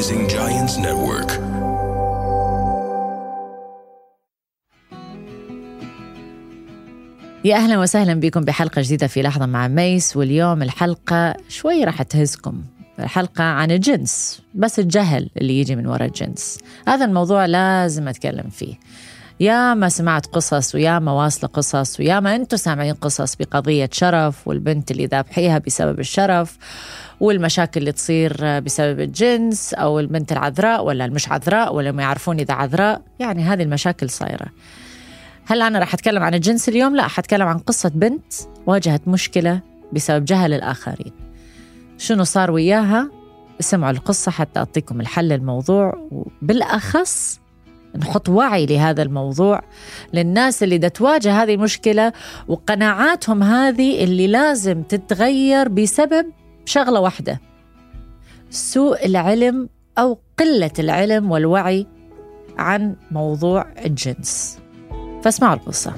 [0.00, 1.30] Rising Giants Network.
[7.44, 12.62] يا أهلا وسهلا بكم بحلقة جديدة في لحظة مع ميس واليوم الحلقة شوي راح تهزكم.
[12.98, 16.58] الحلقة عن الجنس بس الجهل اللي يجي من وراء الجنس.
[16.88, 18.74] هذا الموضوع لازم أتكلم فيه.
[19.40, 24.48] يا ما سمعت قصص ويا ما واصلة قصص ويا ما أنتم سامعين قصص بقضية شرف
[24.48, 26.58] والبنت اللي ذابحيها بسبب الشرف
[27.20, 32.54] والمشاكل اللي تصير بسبب الجنس أو البنت العذراء ولا المش عذراء ولا ما يعرفون إذا
[32.54, 34.46] عذراء يعني هذه المشاكل صايرة
[35.46, 38.32] هل أنا راح أتكلم عن الجنس اليوم؟ لا حتكلم عن قصة بنت
[38.66, 39.60] واجهت مشكلة
[39.92, 41.12] بسبب جهل الآخرين
[41.98, 43.10] شنو صار وياها؟
[43.60, 47.39] اسمعوا القصة حتى أعطيكم الحل للموضوع وبالأخص
[47.98, 49.62] نحط وعي لهذا الموضوع
[50.14, 52.12] للناس اللي دا تواجه هذه المشكلة
[52.48, 56.26] وقناعاتهم هذه اللي لازم تتغير بسبب
[56.64, 57.40] شغلة واحدة
[58.50, 59.68] سوء العلم
[59.98, 61.86] أو قلة العلم والوعي
[62.58, 64.58] عن موضوع الجنس.
[65.22, 65.94] فاسمعوا القصة.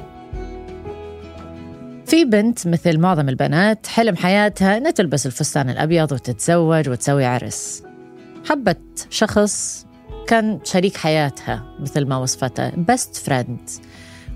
[2.06, 7.82] في بنت مثل معظم البنات حلم حياتها إنها تلبس الفستان الأبيض وتتزوج وتسوي عرس.
[8.48, 9.86] حبت شخص
[10.26, 12.70] كان شريك حياتها مثل ما وصفته.
[12.70, 13.70] بست فريند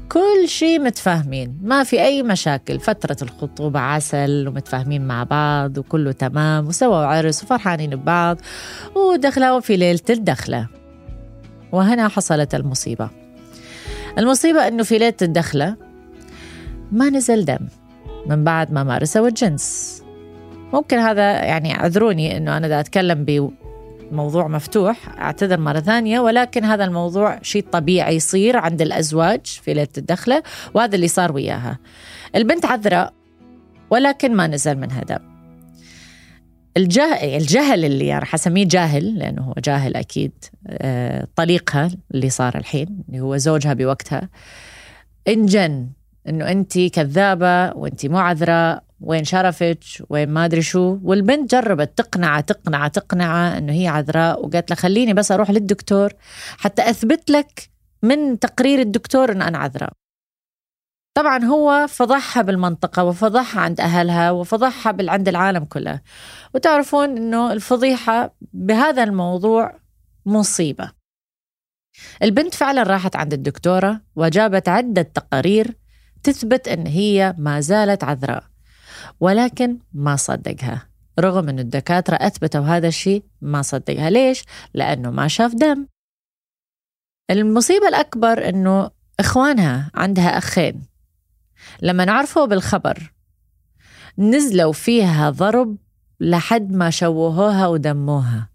[0.09, 1.59] كل شيء متفاهمين.
[1.63, 2.81] ما في أي مشاكل.
[2.81, 8.39] فترة الخطوبة عسل ومتفاهمين مع بعض وكله تمام وسووا عرس وفرحانين ببعض
[8.95, 10.67] ودخلوا في ليلة الدخلة.
[11.73, 13.11] وهنا حصلت المصيبة.
[14.19, 15.77] المصيبة أنه في ليلة الدخلة
[16.93, 17.69] ما نزل دم
[18.27, 20.03] من بعد ما مارسوا الجنس.
[20.73, 23.25] ممكن هذا يعني اعذروني إنه أنا دا أتكلم
[24.11, 29.89] بموضوع مفتوح أعتذر مرة ثانية ولكن هذا الموضوع شيء طبيعي يصير عند الأزواج في ليلة
[29.99, 30.43] الدخلة
[30.75, 31.79] وهذا اللي صار وياها.
[32.37, 33.13] البنت عذراء
[33.91, 35.37] ولكن ما نزل منها دم
[36.77, 40.33] الجهل, الجهل اللي راح أسميه جاهل لأنه هو جاهل أكيد
[40.67, 44.29] آه، طليقها اللي صار الحين اللي هو زوجها بوقتها.
[45.29, 45.89] انجن
[46.29, 49.79] إنه انت كذابة وانت مو عذراء وين شرفك
[50.11, 50.99] وين ما أدري شو.
[51.03, 56.13] والبنت جربت تقنع تقنع تقنع إنه هي عذراء وقالت له خليني بس أروح للدكتور.
[56.59, 57.71] حتى أثبت لك
[58.03, 59.93] من تقرير الدكتور إن أنا عذراء.
[61.15, 66.01] طبعا هو فضحها بالمنطقة وفضحها عند أهلها وفضحها عند العالم كله.
[66.55, 69.79] وتعرفون أنه الفضيحة بهذا الموضوع
[70.27, 70.93] مصيبة.
[72.23, 75.77] البنت فعلا راحت عند الدكتورة وجابت عدة تقارير
[76.23, 78.45] تثبت أن هي ما زالت عذراء.
[79.21, 80.89] ولكن ما صدقها.
[81.21, 84.11] رغم أن الدكاترة أثبتوا هذا الشيء ما صدقها.
[84.11, 84.45] ليش؟
[84.75, 85.87] لأنه ما شاف دم.
[87.31, 88.91] المصيبة الأكبر أنه
[89.21, 90.83] إخوانها عندها أخين.
[91.83, 93.13] لما عرفوا بالخبر
[94.19, 95.77] نزلوا فيها ضرب
[96.21, 98.49] لحد ما شوهوها ودموها.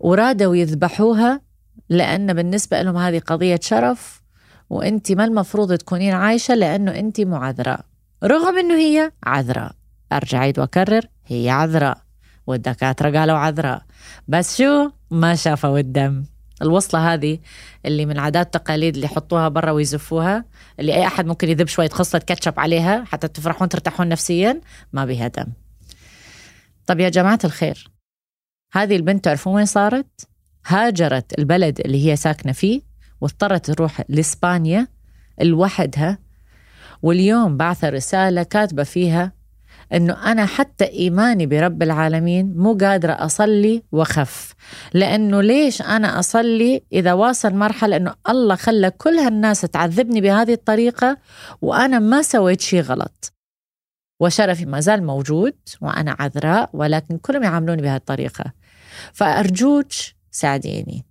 [0.00, 1.40] ورادوا يذبحوها
[1.88, 4.22] لأن بالنسبة لهم هذه قضية شرف
[4.70, 7.89] وانت ما المفروض تكونين عايشة لأنه انت مو عذراء
[8.24, 9.72] رغم إنه هي عذراء.
[10.12, 12.02] أرجع عيد وأكرر هي عذراء.
[12.46, 13.82] والدكاترة قالوا عذراء.
[14.28, 16.24] بس شو؟ ما شافوا الدم.
[16.62, 17.38] الوصلة هذه
[17.86, 20.44] اللي من عادات تقاليد اللي يحطوها برا ويزفوها
[20.80, 24.60] اللي أي أحد ممكن يذب شوية خصلة كاتشب عليها حتى تفرحون ترتاحون نفسيا
[24.92, 25.46] ما بها دم.
[26.86, 27.90] طب يا جماعة الخير
[28.72, 30.28] هذه البنت تعرفون وين صارت؟
[30.66, 32.82] هاجرت البلد اللي هي ساكنة فيه
[33.20, 34.88] واضطرت تروح لإسبانيا
[35.40, 36.18] لوحدها
[37.02, 39.32] واليوم بعث رسالة كاتبة فيها
[39.92, 44.54] إنه أنا حتى إيماني برب العالمين مو قادرة أصلي وخف.
[44.92, 51.18] لأنه ليش أنا أصلي إذا واصل مرحلة إنه الله خلى كل هالناس تعذبني بهذه الطريقة
[51.62, 53.32] وأنا ما سويت شيء غلط.
[54.20, 58.52] وشرفي ما زال موجود وأنا عذراء ولكن كلهم يعاملوني بهذه الطريقة.
[59.12, 59.92] فأرجوك
[60.30, 61.04] ساعديني.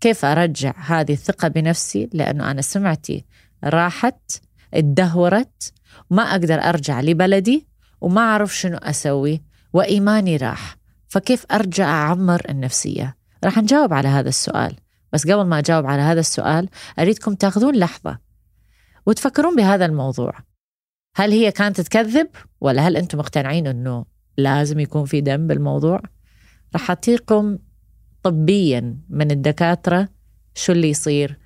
[0.00, 3.24] كيف أرجع هذه الثقة بنفسي؟ لأنه أنا سمعتي
[3.64, 4.42] راحت
[4.74, 5.72] اتدهورت
[6.10, 7.66] ما أقدر أرجع لبلدي
[8.00, 9.42] وما أعرف شنو أسوي
[9.72, 10.76] وإيماني راح.
[11.08, 14.76] فكيف أرجع أعمر النفسية؟ راح نجاوب على هذا السؤال.
[15.12, 18.18] بس قبل ما أجاوب على هذا السؤال أريدكم تاخذون لحظة
[19.06, 20.32] وتفكرون بهذا الموضوع.
[21.16, 22.28] هل هي كانت تكذب؟
[22.60, 24.04] ولا هل أنتم مقتنعين أنه
[24.36, 26.02] لازم يكون في دم بالموضوع
[26.72, 27.58] راح أعطيكم
[28.22, 30.08] طبيا من الدكاترة
[30.54, 31.38] شو اللي يصير.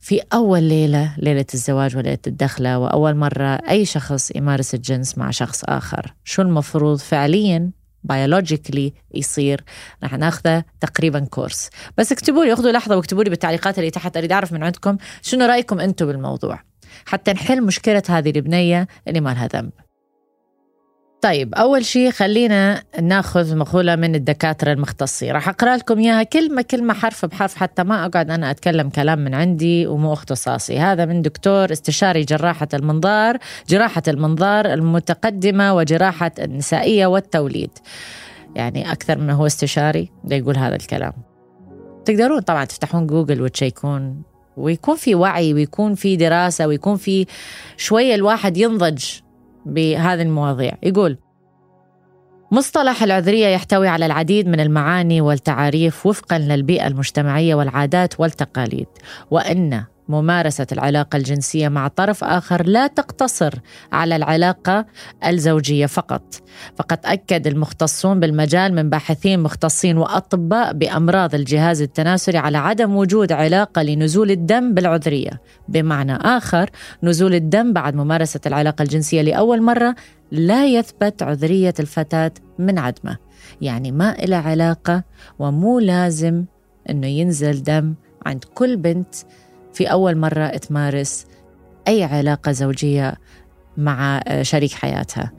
[0.00, 5.64] في أول ليلة ليلة الزواج وليلة الدخلة وأول مرة أي شخص يمارس الجنس مع شخص
[5.64, 6.14] آخر.
[6.24, 7.70] شو المفروض فعليا؟
[8.04, 9.64] biologically يصير.
[10.04, 14.32] رح ناخذه تقريبا كورس بس اكتبوا لي اخذوا لحظة واكتبوا لي بالتعليقات اللي تحت أريد
[14.32, 16.60] أعرف من عندكم شنو رأيكم أنتم بالموضوع.
[17.06, 19.72] حتى نحل مشكلة هذه البنية اللي ما لها ذنب.
[21.22, 26.94] طيب أول شيء خلينا ناخذ مقولة من الدكاترة المختصين راح أقرأ لكم إياها كلمة كلمة
[26.94, 30.78] حرف بحرف حتى ما أقعد أنا أتكلم كلام من عندي ومو اختصاصي.
[30.78, 33.38] هذا من دكتور استشاري جراحة المنظار
[33.68, 37.70] جراحة المنظار المتقدمة وجراحة النسائية والتوليد.
[38.56, 41.12] يعني أكثر من هو استشاري ده يقول هذا الكلام.
[42.04, 44.22] تقدرون طبعا تفتحون جوجل وتشيكون
[44.56, 47.26] ويكون في وعي ويكون في دراسة ويكون في
[47.76, 49.04] شوية الواحد ينضج
[49.66, 50.72] بهذه المواضيع.
[50.82, 51.18] يقول
[52.52, 58.86] مصطلح العذرية يحتوي على العديد من المعاني والتعاريف وفقا للبيئة المجتمعية والعادات والتقاليد
[59.30, 63.54] وأن ممارسة العلاقة الجنسية مع طرف آخر لا تقتصر
[63.92, 64.86] على العلاقة
[65.26, 66.34] الزوجية فقط.
[66.76, 73.82] فقد أكد المختصون بالمجال من باحثين مختصين وأطباء بأمراض الجهاز التناسلي على عدم وجود علاقة
[73.82, 75.40] لنزول الدم بالعذرية.
[75.68, 76.70] بمعنى آخر
[77.02, 79.94] نزول الدم بعد ممارسة العلاقة الجنسية لأول مرة
[80.32, 83.16] لا يثبت عذرية الفتاة من عدمه.
[83.60, 85.02] يعني ما إلى علاقة
[85.38, 86.44] ومو لازم
[86.90, 87.94] أنه ينزل دم
[88.26, 89.14] عند كل بنت
[89.72, 91.26] في أول مرة تمارس
[91.88, 93.14] أي علاقة زوجية
[93.76, 95.32] مع شريك حياتها.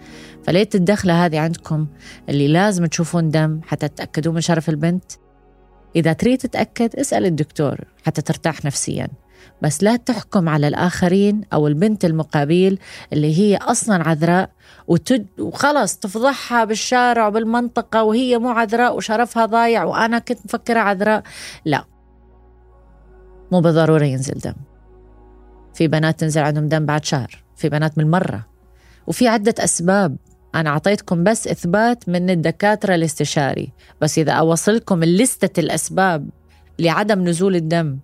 [0.44, 1.88] فليت الدخلة هذه عندكم
[2.30, 5.12] اللي لازم تشوفون دم حتى تتأكدوا من شرف البنت.
[5.96, 9.08] إذا تريد تتأكد اسأل الدكتور حتى ترتاح نفسيا.
[9.62, 12.78] بس لا تحكم على الآخرين أو البنت المقابل
[13.14, 14.50] اللي هي أصلا عذراء
[14.88, 21.24] وتد وخلص تفضحها بالشارع وبالمنطقة وهي مو عذراء وشرفها ضايع وأنا كنت مفكرة عذراء.
[21.66, 21.86] لا.
[23.52, 24.54] مو بالضرورة ينزل دم.
[25.74, 28.48] في بنات تنزل عندهم دم بعد شهر في بنات من مرة
[29.08, 30.18] وفي عدة أسباب.
[30.56, 33.72] أنا أعطيتكم بس إثبات من الدكاترة الاستشاري.
[34.02, 36.30] بس إذا أوصلكم اللستة الأسباب
[36.80, 37.98] لعدم نزول الدم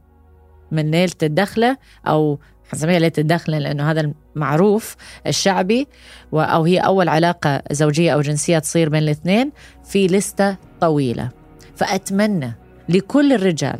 [0.71, 1.77] من ليلة الدخلة
[2.07, 2.39] أو
[2.71, 4.95] حنسميها ليلة الدخلة لأنه هذا المعروف
[5.27, 5.87] الشعبي
[6.33, 9.51] أو هي أول علاقة زوجية أو جنسية تصير بين الاثنين
[9.83, 11.29] في لستة طويلة.
[11.75, 12.53] فأتمنى
[12.89, 13.79] لكل الرجال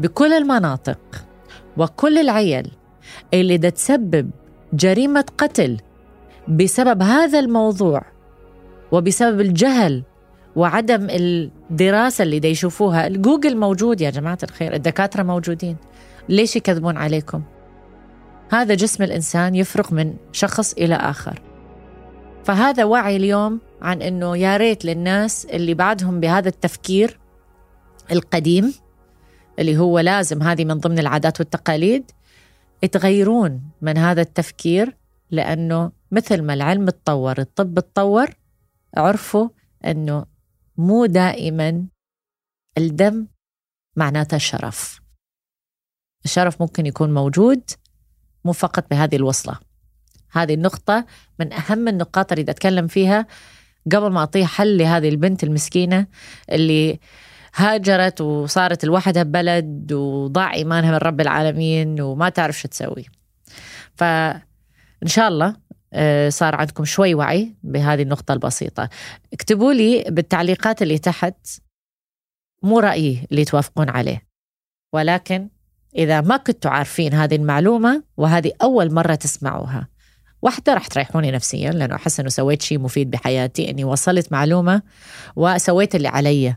[0.00, 0.98] بكل المناطق
[1.76, 2.70] وكل العيل
[3.34, 4.30] اللي دا تسبب
[4.72, 5.76] جريمة قتل
[6.48, 8.02] بسبب هذا الموضوع
[8.92, 10.02] وبسبب الجهل
[10.56, 13.08] وعدم الدراسة اللي دا يشوفوها.
[13.08, 15.76] جوجل موجود يا جماعة الخير الدكاترة موجودين.
[16.28, 17.42] ليش يكذبون عليكم؟
[18.50, 21.42] هذا جسم الإنسان يفرق من شخص إلى آخر.
[22.44, 27.18] فهذا وعي اليوم عن أنه يا ريت للناس اللي بعدهم بهذا التفكير
[28.12, 28.74] القديم
[29.58, 32.10] اللي هو لازم هذه من ضمن العادات والتقاليد
[32.82, 34.96] يتغيرون من هذا التفكير
[35.30, 38.30] لأنه مثل ما العلم تطور الطب تطور
[38.96, 39.48] عرفوا
[39.84, 40.26] أنه
[40.76, 41.86] مو دائما
[42.78, 43.26] الدم
[43.96, 45.00] معناته الشرف
[46.24, 47.70] الشرف ممكن يكون موجود
[48.44, 49.58] مو فقط بهذه الوصلة.
[50.30, 51.06] هذه النقطة
[51.40, 53.26] من أهم النقاط اللي أتكلم فيها
[53.92, 56.06] قبل ما أعطيه حل لهذه البنت المسكينة
[56.52, 57.00] اللي
[57.54, 63.04] هاجرت وصارت لوحدها ببلد وضاع إيمانها من رب العالمين وما تعرف شو تسوي.
[63.94, 64.42] فإن
[65.06, 65.56] شاء الله
[65.92, 68.88] آه، صار عندكم شوي وعي بهذه النقطة البسيطة.
[69.32, 71.36] اكتبوا لي بالتعليقات اللي تحت
[72.62, 74.26] مو رأيي اللي توافقون عليه.
[74.92, 75.48] ولكن
[75.96, 79.88] إذا ما كنتوا عارفين هذه المعلومة وهذه أول مرة تسمعوها
[80.42, 84.82] واحدة راح تريحوني نفسيا لأنه أحس أنه سويت شيء مفيد بحياتي أني وصلت معلومة
[85.36, 86.56] وسويت اللي علي.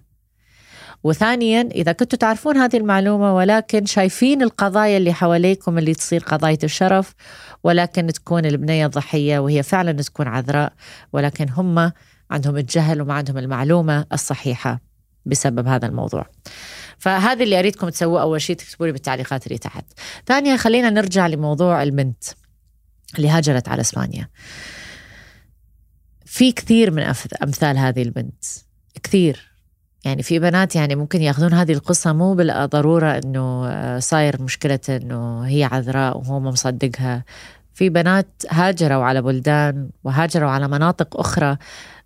[1.03, 7.13] وثانيا إذا كنتوا تعرفون هذه المعلومة ولكن شايفين القضايا اللي حواليكم اللي تصير قضايا الشرف
[7.63, 10.73] ولكن تكون البنية ضحية وهي فعلا تكون عذراء
[11.13, 11.91] ولكن هم
[12.31, 14.81] عندهم الجهل وما عندهم المعلومة الصحيحة
[15.25, 16.25] بسبب هذا الموضوع.
[16.97, 19.85] فهذا اللي أريدكم تسووه أول شيء تكتبوا لي بالتعليقات اللي تحت.
[20.25, 22.23] ثانيا خلينا نرجع لموضوع البنت
[23.17, 24.29] اللي هاجرت على إسبانيا.
[26.25, 28.43] في كثير من أمثال هذه البنت
[29.03, 29.56] كثير.
[30.05, 35.41] يعني في بنات يعني ممكن ياخذون هذه القصة مو بالضرورة إنه آه، صاير مشكلة إنه
[35.41, 37.23] هي عذراء وهو مصدقها.
[37.73, 41.57] في بنات هاجروا على بلدان وهاجروا على مناطق أخرى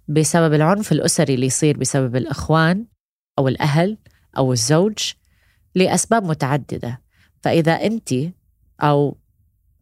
[0.07, 2.85] بسبب العنف الأسري اللي يصير بسبب الإخوان
[3.39, 3.97] أو الأهل
[4.37, 5.13] أو الزوج
[5.75, 7.01] لأسباب متعددة.
[7.41, 8.13] فإذا أنت
[8.81, 9.17] أو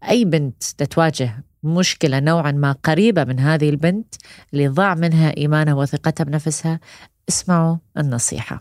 [0.10, 4.16] أي بنت تتواجه مشكلة نوعا ما قريبة من هذه البنت
[4.54, 6.80] اللي ضاع منها إيمانها وثقتها بنفسها
[7.30, 8.60] اسمعوا النصيحة.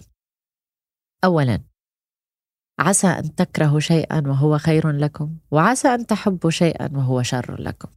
[1.24, 1.60] أولا
[2.78, 7.88] عسى أن تكرهوا شيئا وهو خير لكم وعسى أن تحبوا شيئا وهو شر لكم.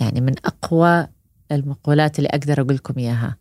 [0.00, 1.06] يعني من أقوى
[1.52, 3.36] المقولات اللي أقدر أقول لكم إياها.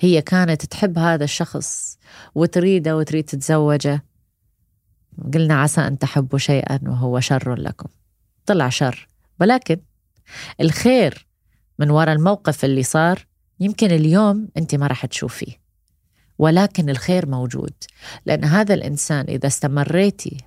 [0.00, 1.98] هي كانت تحب هذا الشخص
[2.34, 4.04] وتريده وتريد تتزوجه.
[5.34, 7.88] قلنا عسى أن تحبوا شيئا وهو شر لكم.
[8.46, 9.08] طلع شر.
[9.40, 9.80] ولكن
[10.60, 11.26] الخير
[11.78, 13.26] من وراء الموقف اللي صار
[13.60, 15.64] يمكن اليوم أنت ما راح تشوفيه
[16.38, 17.72] ولكن الخير موجود
[18.26, 20.38] لأن هذا الإنسان إذا استمريتي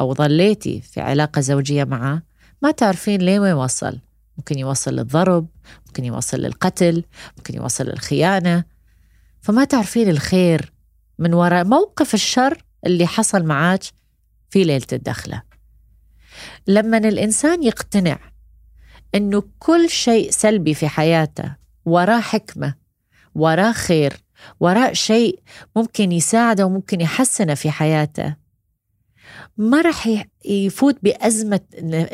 [0.00, 2.22] أو ظليتي في علاقة زوجية معه
[2.62, 3.98] ما تعرفين ليه وين وصل.
[4.38, 5.46] ممكن يوصل للضرب
[5.86, 7.04] ممكن يوصل للقتل
[7.36, 8.64] ممكن يوصل للخيانة.
[9.40, 10.72] فما تعرفين الخير
[11.18, 13.82] من وراء موقف الشر اللي حصل معك
[14.50, 15.42] في ليلة الدخلة.
[16.66, 18.18] لما الإنسان يقتنع
[19.14, 22.74] أنه كل شيء سلبي في حياته وراه حكمة
[23.34, 24.24] وراه خير
[24.60, 25.40] وراء شيء
[25.76, 28.36] ممكن يساعده وممكن يحسنه في حياته.
[29.56, 31.60] ما راح يفوت بأزمة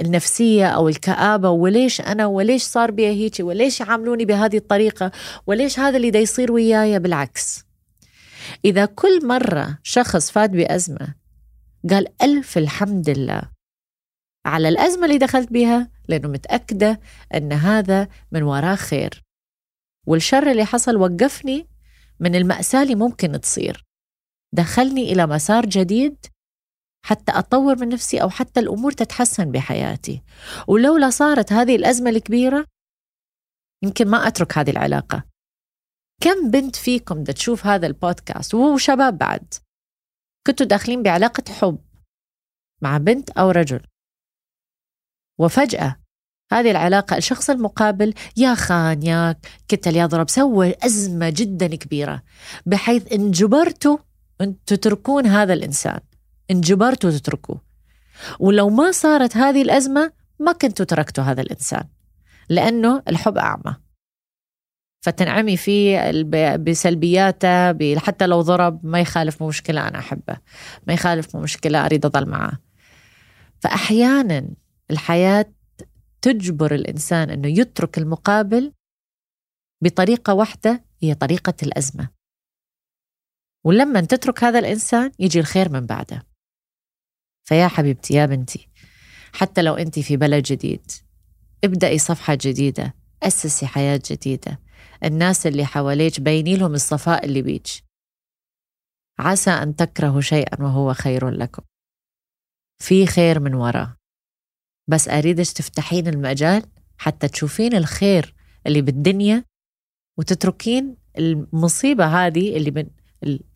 [0.05, 5.12] النفسية أو الكآبة وليش أنا وليش صار بي هيك وليش يعاملوني بهذه الطريقة
[5.47, 7.65] وليش هذا اللي دا يصير وياي؟ بالعكس.
[8.65, 11.15] إذا كل مرة شخص فات بأزمة
[11.91, 13.43] قال ألف الحمد لله
[14.47, 17.00] على الأزمة اللي دخلت بها لأنه متأكدة
[17.35, 19.25] أن هذا من وراه خير.
[20.07, 21.69] والشر اللي حصل وقفني
[22.21, 23.87] من المأساة اللي ممكن تصير.
[24.54, 26.26] دخلني إلى مسار جديد
[27.04, 30.23] حتى أطور من نفسي أو حتى الأمور تتحسن بحياتي.
[30.69, 32.66] ولولا صارت هذه الأزمة الكبيرة
[33.85, 35.25] يمكن ما أترك هذه العلاقة.
[36.23, 39.54] كم بنت فيكم تشوف هذا البودكاست؟ وشباب بعد.
[40.47, 41.85] كنتوا داخلين بعلاقة حب
[42.83, 43.87] مع بنت أو رجل.
[45.38, 46.00] وفجأة
[46.52, 49.35] هذه العلاقة الشخص المقابل يا خان يا
[49.69, 52.23] كتل يا ضرب سوى أزمة جدا كبيرة
[52.66, 53.99] بحيث انجبرتوا
[54.40, 56.00] أن تتركون هذا الإنسان
[56.50, 57.61] انجبرتوا تتركوه.
[58.38, 61.85] ولو ما صارت هذه الأزمة ما كنتوا تركتوا هذا الإنسان
[62.49, 63.76] لأنه الحب أعمى.
[65.00, 66.12] فتنعمي فيه
[66.57, 70.37] بسلبياته حتى لو ضرب ما يخالف مو مشكلة أنا أحبه
[70.87, 72.59] ما يخالف مو مشكلة أريد أضل معاه.
[73.61, 74.49] فأحيانا
[74.90, 75.47] الحياة
[76.23, 78.73] تجبر الإنسان أنه يترك المقابل
[79.83, 82.09] بطريقة واحدة هي طريقة الأزمة.
[83.65, 86.27] ولما تترك هذا الإنسان يجي الخير من بعده.
[87.45, 88.69] فيا حبيبتي يا بنتي
[89.33, 90.91] حتى لو أنت في بلد جديد
[91.65, 94.61] ابدأي صفحة جديدة أسسي حياة جديدة.
[95.05, 97.67] الناس اللي حواليك بيني لهم الصفاء اللي بيك.
[99.19, 101.62] عسى أن تكرهوا شيئا وهو خير لكم.
[102.83, 103.97] في خير من وراه
[104.90, 106.62] بس أريدك تفتحين المجال
[106.99, 108.35] حتى تشوفين الخير
[108.66, 109.44] اللي بالدنيا
[110.18, 112.88] وتتركين المصيبة هذه اللي من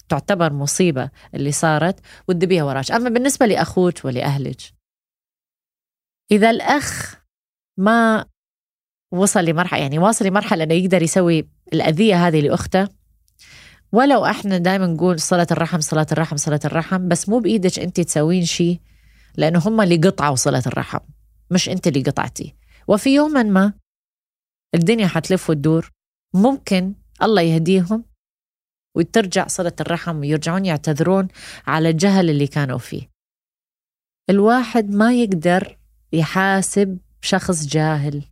[0.09, 2.91] تعتبر مصيبة اللي صارت وتدبيها وراك.
[2.91, 4.61] أما بالنسبة لأخوك ولأهلك
[6.31, 7.21] إذا الأخ
[7.79, 8.27] ما
[9.13, 12.89] وصل لمرحلة يعني واصل لمرحلة أنه يقدر يسوي الأذية هذه لأخته
[13.93, 18.45] ولو إحنا دائما نقول صلة الرحم صلة الرحم صلة الرحم بس مو بإيدك أنت تسوين
[18.45, 18.81] شيء
[19.37, 20.99] لأنه هم اللي قطعوا صلة الرحم.
[21.51, 22.55] مش أنت اللي قطعتي
[22.89, 23.73] وفي يوم ما
[24.75, 25.91] الدنيا حتلف وتدور
[26.35, 28.05] ممكن الله يهديهم
[28.97, 31.29] وترجع صلة الرحم ويرجعون يعتذرون
[31.67, 33.11] على الجهل اللي كانوا فيه.
[34.31, 35.79] الواحد ما يقدر
[36.13, 38.25] يحاسب شخص جاهل.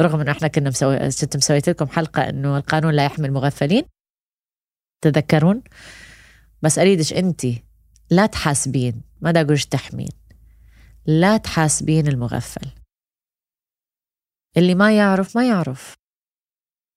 [0.00, 3.84] رغم إنه إحنا كنا مسوي كنت مسويت لكم حلقة إنه القانون لا يحمي المغفلين.
[5.04, 5.62] تذكرون؟
[6.62, 7.46] بس أريدش انت
[8.10, 10.23] لا تحاسبين ما دا اقولش تحمين.
[11.06, 12.70] لا تحاسبين المغفل.
[14.56, 15.94] اللي ما يعرف ما يعرف.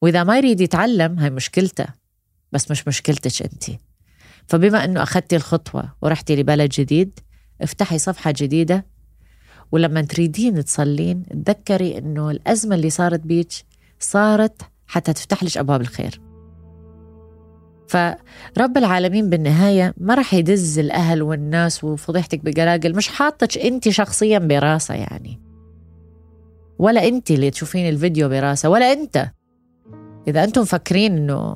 [0.02, 1.86] وإذا ما يريد يتعلم هاي مشكلته.
[2.52, 3.80] بس مش مشكلتك أنت.
[4.48, 7.20] فبما إنه أخذتي الخطوة ورحتي لبلد جديد
[7.62, 8.86] افتحي صفحة جديدة.
[9.72, 13.52] ولما تريدين تصلين تذكري إنه الأزمة اللي صارت بيك
[14.00, 16.27] صارت حتى تفتح لك أبواب الخير.
[17.88, 24.96] فرب العالمين بالنهاية ما راح يدز الأهل والناس وفضيحتك بقلاقل مش حاطك أنت شخصيا براسة
[24.96, 25.40] يعني.
[26.80, 29.28] ولا أنت اللي تشوفين الفيديو براسة ولا أنت.
[30.28, 31.56] إذا أنتم مفكرين إنه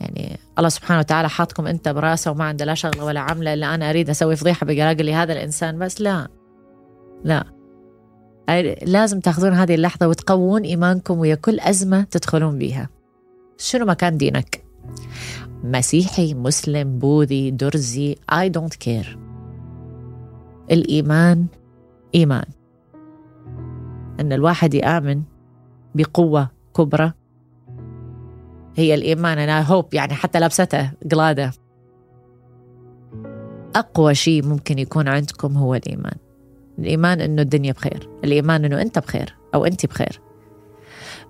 [0.00, 3.90] يعني الله سبحانه وتعالى حاطكم أنت براسة وما عنده لا شغلة ولا عملة الا أنا
[3.90, 6.28] أريد أسوي فضيحة بقلاقل لهذا الإنسان بس لا.
[7.24, 7.44] لا.
[8.82, 12.88] لازم تاخذون هذه اللحظة وتقوون إيمانكم ويا كل أزمة تدخلون بيها.
[13.58, 14.64] شنو مكان دينك؟
[15.64, 19.16] مسيحي مسلم بوذي درزي I don't care.
[20.70, 21.46] الإيمان
[22.14, 22.44] إيمان.
[24.20, 25.22] أن الواحد يآمن
[25.94, 27.12] بقوة كبرى.
[28.76, 31.52] هي الإيمان أنا هوب يعني حتى لابسته قلادة.
[33.76, 36.16] أقوى شيء ممكن يكون عندكم هو الإيمان.
[36.78, 40.20] الإيمان إنه الدنيا بخير الإيمان إنه أنت بخير أو أنت بخير.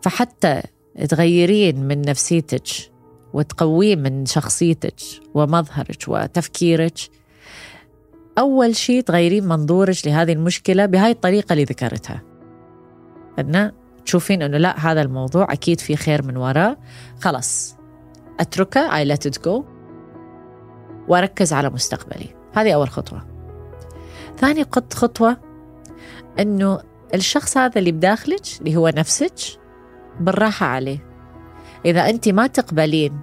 [0.02, 0.62] فحتى
[1.08, 2.89] تغيرين من نفسيتك
[3.32, 4.94] وتقوين من شخصيتك
[5.34, 6.98] ومظهرك وتفكيرك.
[8.38, 12.22] أول شيء تغيرين منظورك لهذه المشكلة بهاي الطريقة اللي ذكرتها.
[13.38, 13.72] أن
[14.04, 16.76] تشوفين أنه لا هذا الموضوع أكيد في خير من وراه.
[17.20, 17.76] خلاص
[18.40, 19.62] أتركه اي let it go.
[21.08, 22.34] وأركز على مستقبلي.
[22.52, 23.26] هذه أول خطوة.
[24.36, 25.36] ثاني خطوة
[26.38, 26.80] أنه
[27.14, 29.34] الشخص هذا اللي بداخلك اللي هو نفسك
[30.20, 31.09] بالراحة عليه.
[31.86, 33.20] إذا انت ما تقبلين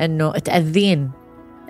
[0.00, 1.10] إنه تأذين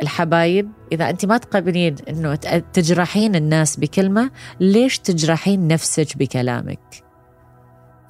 [0.02, 2.34] الحبايب إذا أنت ما تقبلين أنه
[2.72, 4.30] تجرحين الناس بكلمة
[4.60, 7.04] ليش تجرحين نفسك بكلامك؟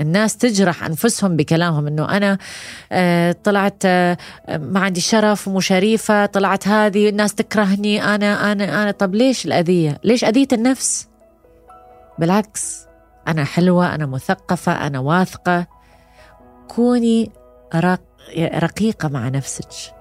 [0.01, 2.39] الناس تجرح أنفسهم بكلامهم أنه أنا
[2.93, 4.17] آه، طلعت آه،
[4.49, 8.91] ما عندي شرف ومو شريفة طلعت هذه الناس تكرهني أنا أنا أنا.
[8.91, 11.09] طب ليش الأذية؟ ليش أذية النفس؟
[12.19, 12.87] بالعكس
[13.29, 15.67] أنا حلوة أنا مثقفة أنا واثقة.
[16.69, 17.31] كوني
[18.39, 19.95] رقيقة مع نفسك.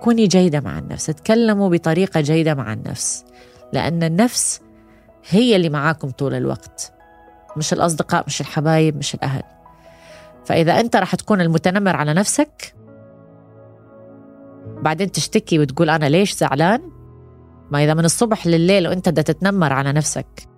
[0.00, 1.06] كوني جيدة مع النفس.
[1.06, 3.24] تكلموا بطريقة جيدة مع النفس.
[3.72, 4.60] لأن النفس
[5.28, 6.92] هي اللي معاكم طول الوقت.
[7.56, 9.42] مش الأصدقاء مش الحبايب مش الأهل.
[10.44, 12.74] فإذا أنت راح تكون المتنمر على نفسك
[14.82, 16.90] بعدين تشتكي وتقول أنا ليش زعلان؟
[17.70, 20.48] ما إذا من الصبح لليل وأنت بدها تتنمر على نفسك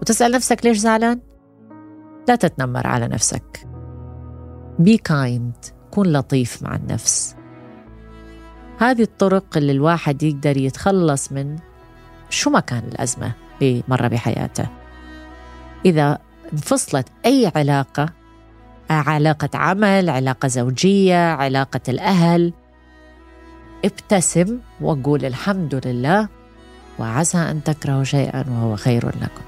[0.00, 1.20] وتسأل نفسك ليش زعلان؟
[2.28, 3.68] لا تتنمر على نفسك.
[4.78, 5.52] بي كايند
[5.90, 7.36] كون لطيف مع النفس.
[8.78, 11.58] هذه الطرق اللي الواحد يقدر يتخلص من
[12.30, 14.68] شو ما كان الأزمة اللي مر بحياته.
[15.84, 16.18] إذا
[16.52, 18.08] انفصلت أي علاقة
[18.90, 22.52] علاقة عمل علاقة زوجية علاقة الأهل
[23.84, 26.28] ابتسم وقول الحمد لله
[26.98, 29.42] وعسى أن تكرهوا شيئا وهو خير لكم.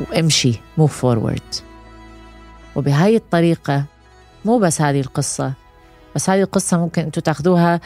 [0.00, 0.60] وامشي.
[0.78, 1.69] مو فورورد
[2.76, 3.84] وبهاي الطريقة
[4.44, 5.52] مو بس هذه القصة
[6.14, 7.80] بس هذه القصة ممكن أنتم تاخذوها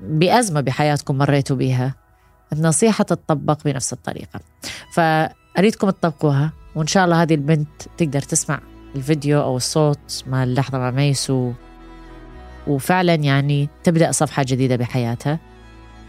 [0.00, 1.94] بأزمة بحياتكم مريتوا بيها.
[2.52, 4.40] النصيحة تطبق بنفس الطريقة.
[4.92, 8.60] فأريدكم تطبقوها وإن شاء الله هذه البنت تقدر تسمع
[8.96, 11.52] الفيديو أو الصوت مع اللحظة مع ميسو.
[12.66, 15.38] وفعلا يعني تبدأ صفحة جديدة بحياتها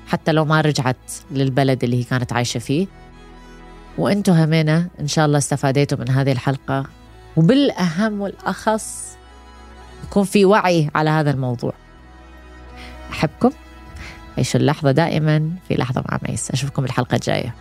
[0.07, 2.87] حتى لو ما رجعت للبلد اللي هي كانت عايشة فيه.
[3.97, 6.85] وأنتم همينة إن شاء الله استفاديتوا من هذه الحلقة.
[7.37, 9.17] وبالأهم والأخص
[10.03, 11.73] يكون في وعي على هذا الموضوع.
[13.11, 13.51] أحبكم
[14.37, 16.51] عيشوا اللحظة دائما في لحظة مع ميس.
[16.51, 17.55] أشوفكم الحلقة الجاية.